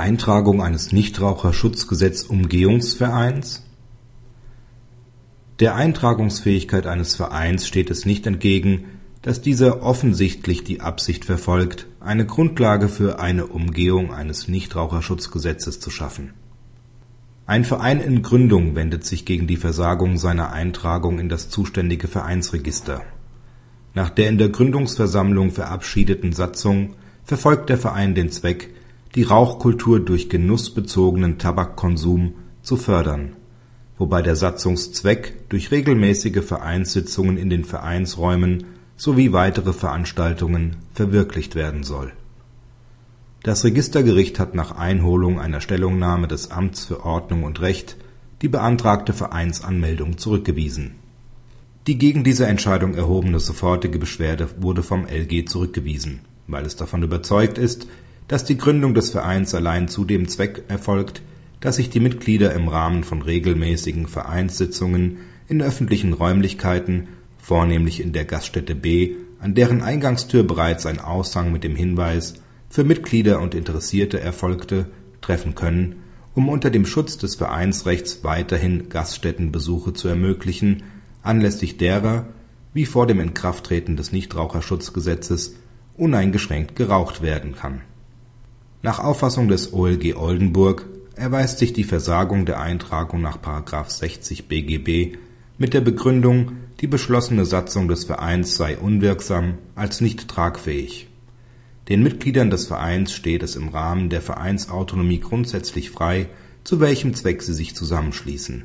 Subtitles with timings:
[0.00, 3.66] Eintragung eines Nichtraucherschutzgesetz-Umgehungsvereins
[5.60, 8.84] Der Eintragungsfähigkeit eines Vereins steht es nicht entgegen,
[9.20, 16.32] dass dieser offensichtlich die Absicht verfolgt, eine Grundlage für eine Umgehung eines Nichtraucherschutzgesetzes zu schaffen.
[17.44, 23.02] Ein Verein in Gründung wendet sich gegen die Versagung seiner Eintragung in das zuständige Vereinsregister.
[23.92, 28.70] Nach der in der Gründungsversammlung verabschiedeten Satzung verfolgt der Verein den Zweck,
[29.14, 33.32] die Rauchkultur durch genussbezogenen Tabakkonsum zu fördern,
[33.98, 38.64] wobei der Satzungszweck durch regelmäßige Vereinssitzungen in den Vereinsräumen
[38.96, 42.12] sowie weitere Veranstaltungen verwirklicht werden soll.
[43.42, 47.96] Das Registergericht hat nach Einholung einer Stellungnahme des Amts für Ordnung und Recht
[48.42, 50.92] die beantragte Vereinsanmeldung zurückgewiesen.
[51.86, 57.58] Die gegen diese Entscheidung erhobene sofortige Beschwerde wurde vom LG zurückgewiesen, weil es davon überzeugt
[57.58, 57.88] ist
[58.30, 61.20] dass die Gründung des Vereins allein zu dem Zweck erfolgt,
[61.58, 65.16] dass sich die Mitglieder im Rahmen von regelmäßigen Vereinssitzungen
[65.48, 67.08] in öffentlichen Räumlichkeiten,
[67.38, 72.34] vornehmlich in der Gaststätte B, an deren Eingangstür bereits ein Aushang mit dem Hinweis
[72.68, 74.86] Für Mitglieder und Interessierte erfolgte,
[75.22, 75.96] treffen können,
[76.32, 80.84] um unter dem Schutz des Vereinsrechts weiterhin Gaststättenbesuche zu ermöglichen,
[81.24, 82.26] anlässlich derer,
[82.74, 85.56] wie vor dem Inkrafttreten des Nichtraucherschutzgesetzes,
[85.96, 87.80] uneingeschränkt geraucht werden kann
[88.82, 93.38] nach Auffassung des OLG Oldenburg erweist sich die Versagung der Eintragung nach§
[93.90, 95.18] 60 BGB
[95.58, 101.08] mit der Begründung, die beschlossene Satzung des Vereins sei unwirksam als nicht tragfähig.
[101.90, 106.28] Den Mitgliedern des Vereins steht es im Rahmen der Vereinsautonomie grundsätzlich frei,
[106.64, 108.64] zu welchem Zweck sie sich zusammenschließen.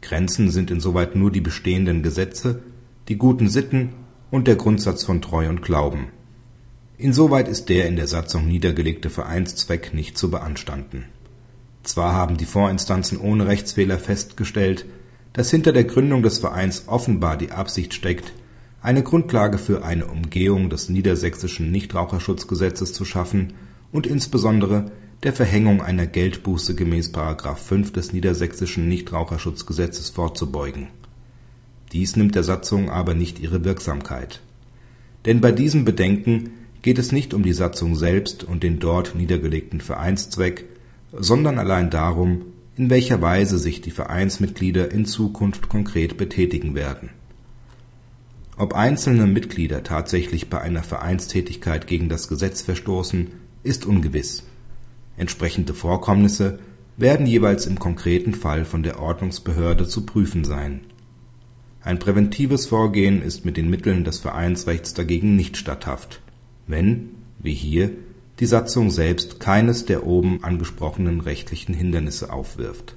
[0.00, 2.62] Grenzen sind insoweit nur die bestehenden Gesetze,
[3.08, 3.90] die guten Sitten
[4.30, 6.08] und der Grundsatz von Treu und Glauben
[6.98, 11.04] Insoweit ist der in der Satzung niedergelegte Vereinszweck nicht zu beanstanden.
[11.82, 14.86] Zwar haben die Vorinstanzen ohne Rechtsfehler festgestellt,
[15.34, 18.32] dass hinter der Gründung des Vereins offenbar die Absicht steckt,
[18.80, 23.52] eine Grundlage für eine Umgehung des niedersächsischen Nichtraucherschutzgesetzes zu schaffen
[23.92, 24.90] und insbesondere
[25.22, 27.12] der Verhängung einer Geldbuße gemäß§
[27.56, 30.88] 5 des niedersächsischen Nichtraucherschutzgesetzes vorzubeugen.
[31.92, 34.40] Dies nimmt der Satzung aber nicht ihre Wirksamkeit.
[35.26, 36.50] Denn bei diesem Bedenken
[36.86, 40.66] geht es nicht um die Satzung selbst und den dort niedergelegten Vereinszweck,
[41.12, 42.42] sondern allein darum,
[42.76, 47.10] in welcher Weise sich die Vereinsmitglieder in Zukunft konkret betätigen werden.
[48.56, 53.32] Ob einzelne Mitglieder tatsächlich bei einer Vereinstätigkeit gegen das Gesetz verstoßen,
[53.64, 54.44] ist ungewiss.
[55.16, 56.60] Entsprechende Vorkommnisse
[56.96, 60.82] werden jeweils im konkreten Fall von der Ordnungsbehörde zu prüfen sein.
[61.82, 66.20] Ein präventives Vorgehen ist mit den Mitteln des Vereinsrechts dagegen nicht statthaft
[66.66, 67.90] wenn, wie hier,
[68.40, 72.94] die Satzung selbst keines der oben angesprochenen rechtlichen Hindernisse aufwirft